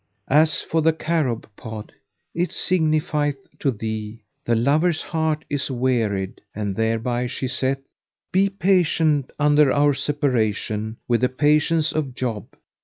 [0.31, 1.89] As for the carob pod[FN#510]
[2.33, 7.83] it signifieth to thee, 'The lover's heart is wearied'; and thereby she saith,
[8.31, 12.47] 'Be patient under our separation with the patience of Job.'